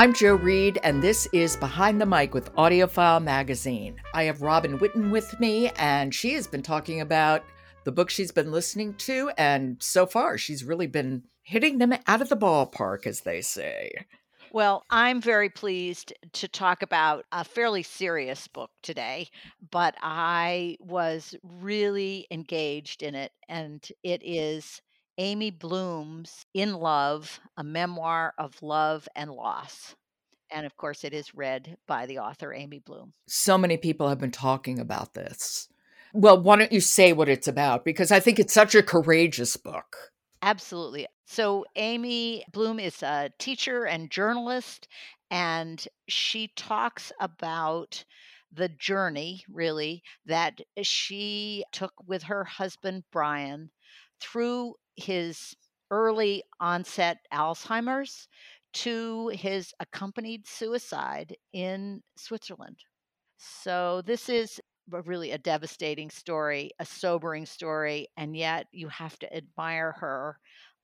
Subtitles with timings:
[0.00, 4.00] I'm Jo Reed, and this is Behind the Mic with AudioFile Magazine.
[4.14, 7.44] I have Robin Whitten with me, and she has been talking about
[7.84, 12.22] the book she's been listening to, and so far she's really been hitting them out
[12.22, 13.92] of the ballpark, as they say.
[14.52, 19.28] Well, I'm very pleased to talk about a fairly serious book today,
[19.70, 24.80] but I was really engaged in it, and it is
[25.20, 29.94] Amy Bloom's In Love, a memoir of love and loss.
[30.50, 33.12] And of course, it is read by the author, Amy Bloom.
[33.28, 35.68] So many people have been talking about this.
[36.14, 37.84] Well, why don't you say what it's about?
[37.84, 39.94] Because I think it's such a courageous book.
[40.40, 41.06] Absolutely.
[41.26, 44.88] So, Amy Bloom is a teacher and journalist,
[45.30, 48.06] and she talks about
[48.50, 53.70] the journey, really, that she took with her husband, Brian,
[54.18, 55.54] through his
[55.90, 58.28] early onset Alzheimer's
[58.72, 62.78] to his accompanied suicide in Switzerland.
[63.38, 69.34] So, this is really a devastating story, a sobering story, and yet you have to
[69.34, 70.38] admire her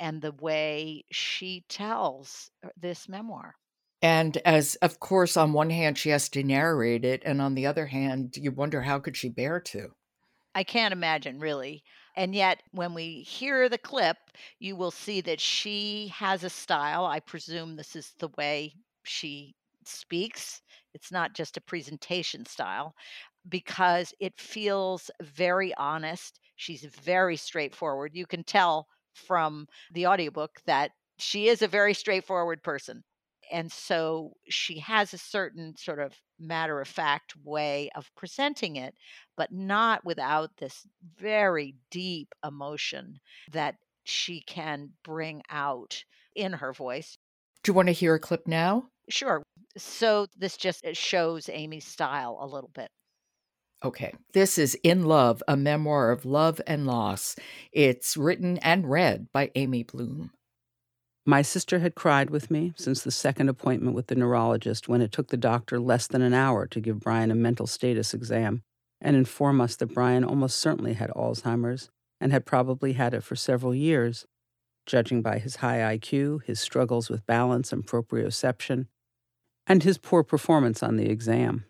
[0.00, 3.54] and the way she tells uh, this memoir.
[4.00, 7.66] And as of course on one hand she has to narrate it and on the
[7.66, 9.90] other hand you wonder how could she bear to.
[10.54, 11.82] I can't imagine really.
[12.18, 14.18] And yet, when we hear the clip,
[14.58, 17.06] you will see that she has a style.
[17.06, 18.74] I presume this is the way
[19.04, 19.56] she
[19.86, 20.60] speaks.
[20.92, 22.94] It's not just a presentation style
[23.48, 26.40] because it feels very honest.
[26.56, 28.14] She's very straightforward.
[28.14, 33.04] You can tell from the audiobook that she is a very straightforward person
[33.50, 38.94] and so she has a certain sort of matter of fact way of presenting it,
[39.36, 40.86] but not without this
[41.18, 43.18] very deep emotion
[43.52, 46.04] that she can bring out
[46.34, 47.18] in her voice.
[47.62, 48.88] Do you want to hear a clip now?
[49.10, 49.42] Sure.
[49.76, 52.88] So this just shows Amy's style a little bit.
[53.84, 54.12] Okay.
[54.32, 57.36] This is In Love, a memoir of love and loss.
[57.72, 60.30] It's written and read by Amy Bloom.
[61.28, 65.12] My sister had cried with me since the second appointment with the neurologist when it
[65.12, 68.62] took the doctor less than an hour to give Brian a mental status exam
[68.98, 73.36] and inform us that Brian almost certainly had Alzheimer's and had probably had it for
[73.36, 74.24] several years,
[74.86, 78.86] judging by his high IQ, his struggles with balance and proprioception,
[79.66, 81.66] and his poor performance on the exam.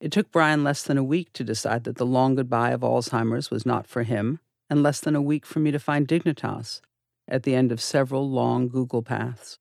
[0.00, 3.50] It took Brian less than a week to decide that the long goodbye of Alzheimer's
[3.50, 4.40] was not for him,
[4.70, 6.80] and less than a week for me to find Dignitas
[7.28, 9.58] at the end of several long Google paths.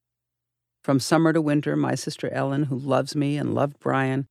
[0.83, 4.27] From summer to winter, my sister Ellen, who loves me and loved Brian,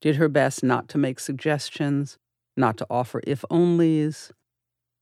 [0.00, 2.16] did her best not to make suggestions,
[2.56, 4.30] not to offer if onlys,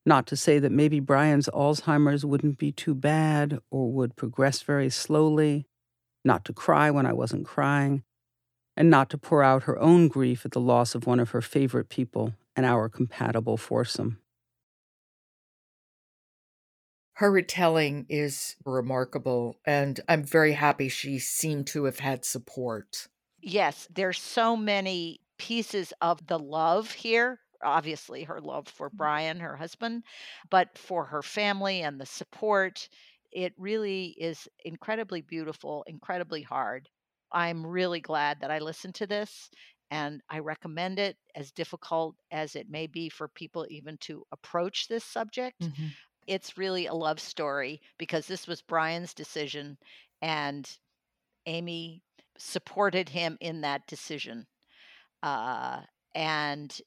[0.05, 4.91] not to say that maybe Brian's Alzheimer's wouldn't be too bad or would progress very
[4.91, 5.67] slowly,
[6.25, 8.03] not to cry when I wasn't crying,
[8.77, 11.43] and not to pour out her own grief at the loss of one of her
[11.43, 14.19] favorite people and our compatible foursome.
[17.19, 23.09] Her retelling is remarkable, and I'm very happy she seemed to have had support.
[23.41, 27.41] Yes, there's so many pieces of the love here.
[27.63, 29.09] Obviously, her love for Mm-hmm.
[29.11, 30.05] Brian, her husband,
[30.51, 32.89] but for her family and the support.
[33.31, 36.89] It really is incredibly beautiful, incredibly hard.
[37.33, 39.51] I'm really glad that I listened to this
[39.91, 44.89] and I recommend it as difficult as it may be for people even to approach
[44.89, 45.69] this subject.
[45.69, 45.97] Mhm.
[46.29, 49.79] It's really a love story because this was Brian's decision
[50.23, 50.71] and
[51.47, 52.03] Amy
[52.37, 54.47] supported him in that decision.
[55.23, 55.81] Uh,
[56.15, 56.81] and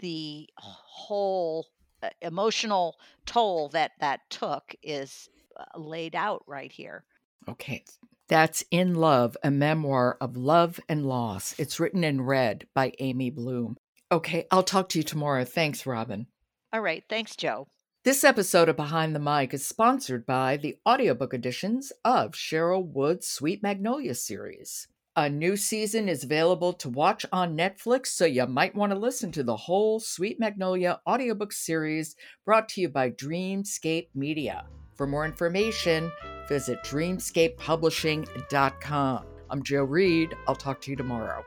[0.00, 1.66] the whole
[2.02, 5.28] uh, emotional toll that that took is
[5.58, 7.04] uh, laid out right here.
[7.48, 7.82] Okay.
[8.28, 11.54] That's In Love, a memoir of love and loss.
[11.58, 13.76] It's written in read by Amy Bloom.
[14.10, 15.44] Okay, I'll talk to you tomorrow.
[15.44, 16.26] Thanks, Robin.
[16.72, 17.02] All right.
[17.08, 17.66] Thanks, Jo.
[18.04, 23.28] This episode of Behind the Mic is sponsored by the audiobook editions of Sherryl Woods'
[23.28, 24.88] Sweet Magnolia series.
[25.14, 29.30] A new season is available to watch on Netflix, so you might want to listen
[29.30, 34.64] to the whole Sweet Magnolia audiobook series brought to you by Dreamscape Media.
[34.96, 36.10] For more information,
[36.48, 39.26] visit dreamscapepublishing.com.
[39.48, 40.34] I'm Jo Reed.
[40.48, 41.44] I'll talk to you tomorrow.